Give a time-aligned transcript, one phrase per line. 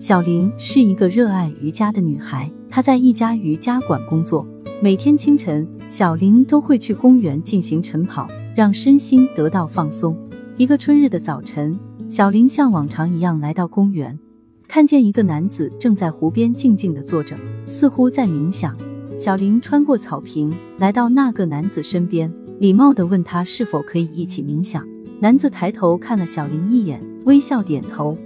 [0.00, 4.48] 小林是一个热爱瑜伽的女孩，她在一家瑜伽馆工作。
[4.80, 8.26] 每天清晨，小林都会去公园进行晨跑，
[8.56, 10.16] 让身心得到放松。
[10.56, 11.78] 一个春日的早晨，
[12.08, 14.18] 小林像往常一样来到公园，
[14.66, 17.36] 看见一个男子正在湖边静静的坐着，
[17.66, 18.74] 似乎在冥想。
[19.18, 24.82] 小林穿过草坪，来到那个男子身边，礼貌的问他是否可以一起冥想。
[25.20, 28.16] 男子抬头看了小林一眼，微笑点头。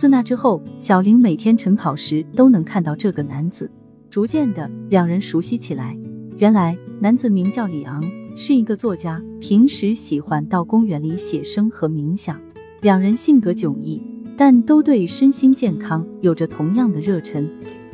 [0.00, 3.70] 自那之后，小林每天晨跑时都能看到这个男子。
[4.08, 5.94] 逐渐的，两人熟悉起来。
[6.38, 8.02] 原来，男子名叫李昂，
[8.34, 12.40] 是一个作家，平时喜欢到公园里写生和冥想。
[12.80, 14.00] 两人性格迥异，
[14.38, 17.46] 但都对身心健康有着同样的热忱，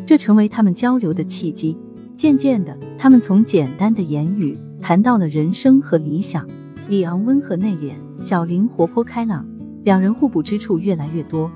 [0.07, 1.77] 这成为他们交流的契机。
[2.15, 6.49] 渐渐的，他们从简单的言语谈到了人生和理想。
[6.89, 9.45] 李昂温和内敛，小林活泼开朗，
[9.83, 11.51] 两人互补之处越来越多。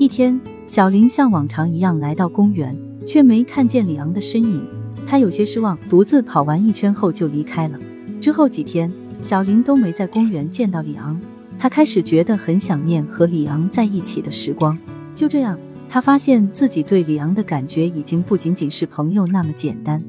[0.00, 2.74] 一天，小林像往常一样来到公园，
[3.06, 4.66] 却没看见李昂的身影。
[5.06, 7.78] 他有些失望，独自跑完一圈后就离开了。
[8.18, 11.20] 之后几天，小林都没在公园见到李昂。
[11.58, 14.78] 他开始觉得很想念和李昂在一起的时光。
[15.14, 20.02] 就这样，他发现自己对李昂的感觉已经不仅仅是朋友那么简单。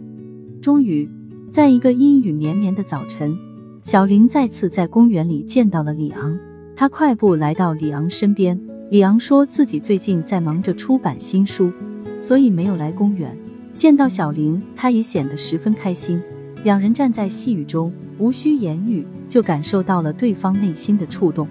[0.62, 1.06] 终于，
[1.52, 3.38] 在一个阴雨绵绵的早晨，
[3.84, 6.40] 小林再次在公园里见到了李昂。
[6.78, 8.58] 他快步来到李昂身边。
[8.92, 11.72] 李昂说自己最近在忙着出版新书，
[12.20, 13.34] 所以没有来公园。
[13.74, 16.22] 见到小林，他也显得十分开心。
[16.66, 21.48] 两人站在细雨中，无需言语就感受到了对方内心的触动。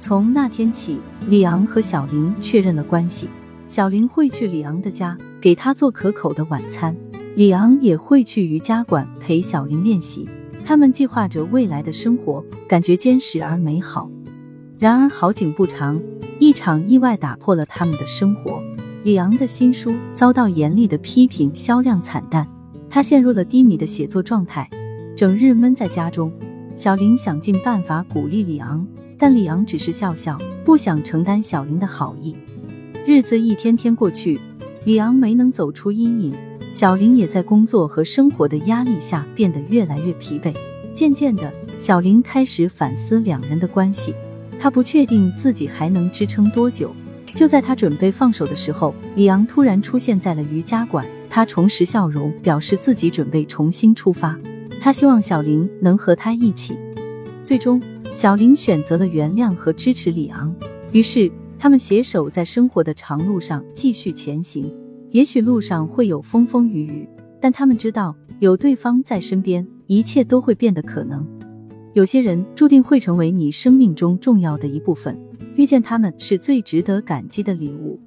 [0.00, 3.28] 从那天起，李昂和小林确认了关系。
[3.68, 6.96] 小林会去李昂的家给他做可口的晚餐，
[7.36, 10.28] 李昂也会去瑜伽馆陪小林练习。
[10.64, 14.10] 他们计划着未来的生活，感觉坚实而美好。
[14.76, 16.02] 然而好景不长。
[16.38, 18.62] 一场意外打破了他们的生活。
[19.02, 22.48] 李昂的新书遭到严厉的批评，销量惨淡，
[22.88, 24.68] 他陷入了低迷的写作状态，
[25.14, 26.32] 整日闷在家中。
[26.76, 28.84] 小林想尽办法鼓励李昂，
[29.18, 32.34] 但李昂只是笑笑，不想承担小林的好意。
[33.06, 34.40] 日子一天天过去，
[34.84, 36.34] 李昂没能走出阴影，
[36.72, 40.52] 小林也在工作和生活的压力下变得越来越疲惫。
[40.92, 44.14] 渐渐的，小林开始反思两人的关系。
[44.60, 46.94] 他不确定自己还能支撑多久。
[47.34, 51.04] 就在他准备放手的时候，李昂突然出现在了瑜伽馆。
[51.28, 54.38] 他重拾笑容，表示自己准备重新出发。
[54.80, 56.78] 他希望小林能和他一起。
[57.42, 57.82] 最终，
[58.12, 60.54] 小林选择了原谅和支持李昂。
[60.92, 61.28] 于是，
[61.58, 64.72] 他们携手在生活的长路上继续前行。
[65.10, 67.08] 也许路上会有风风雨雨，
[67.40, 71.26] 但他们知道有对方在身边，一切都会变得可能。
[71.94, 75.16] 有些人注定会成为你生命中重要的一部分，
[75.54, 78.00] 遇见他们是最值得感激的礼物。